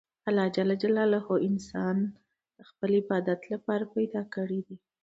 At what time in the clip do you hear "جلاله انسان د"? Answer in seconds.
0.83-2.59